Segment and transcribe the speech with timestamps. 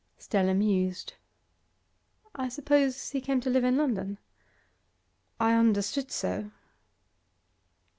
[0.17, 1.13] Stella mused.
[2.33, 4.17] 'I suppose he came to live in London?'
[5.39, 6.49] 'I understood so.